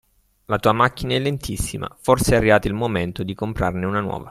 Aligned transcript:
La 0.45 0.57
tua 0.57 0.71
macchina 0.73 1.13
è 1.13 1.19
lentissima, 1.19 1.87
forse 1.99 2.33
è 2.33 2.37
arrivato 2.37 2.67
il 2.67 2.73
momento 2.73 3.21
di 3.21 3.35
comprarne 3.35 3.85
una 3.85 3.99
nuova. 3.99 4.19